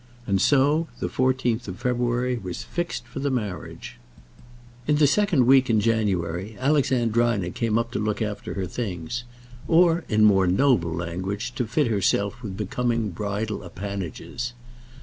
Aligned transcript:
And 0.25 0.41
so 0.41 0.87
the 0.99 1.07
fourteenth 1.09 1.67
of 1.67 1.77
February 1.79 2.35
was 2.35 2.63
fixed 2.63 3.05
for 3.05 3.19
the 3.19 3.29
marriage. 3.29 3.99
In 4.87 4.95
the 4.95 5.05
second 5.05 5.45
week 5.45 5.69
in 5.69 5.79
January 5.79 6.57
Alexandrina 6.59 7.51
came 7.51 7.77
up 7.77 7.91
to 7.91 7.99
look 7.99 8.19
after 8.19 8.55
her 8.55 8.65
things; 8.65 9.25
or, 9.67 10.03
in 10.09 10.25
more 10.25 10.47
noble 10.47 10.91
language, 10.91 11.53
to 11.53 11.67
fit 11.67 11.85
herself 11.85 12.41
with 12.41 12.57
becoming 12.57 13.11
bridal 13.11 13.63
appanages. 13.63 14.53